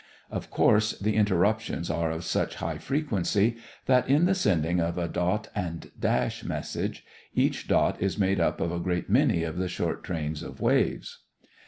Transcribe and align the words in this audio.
Of 0.31 0.49
course 0.49 0.97
the 0.99 1.15
interruptions 1.15 1.91
are 1.91 2.09
of 2.09 2.23
such 2.23 2.55
high 2.55 2.79
frequency 2.79 3.57
that 3.85 4.09
in 4.09 4.25
the 4.25 4.33
sending 4.33 4.79
of 4.79 4.97
a 4.97 5.07
dot 5.07 5.49
and 5.53 5.91
dash 5.99 6.43
message 6.43 7.05
each 7.35 7.67
dot 7.67 7.97
is 8.01 8.17
made 8.17 8.39
up 8.39 8.59
of 8.59 8.71
a 8.71 8.79
great 8.79 9.11
many 9.11 9.43
of 9.43 9.59
the 9.59 9.69
short 9.69 10.03
trains 10.03 10.41
of 10.41 10.59
waves. 10.59 11.19